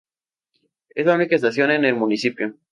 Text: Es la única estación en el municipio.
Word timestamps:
Es 0.95 1.05
la 1.05 1.13
única 1.13 1.35
estación 1.35 1.69
en 1.69 1.85
el 1.85 1.93
municipio. 1.93 2.55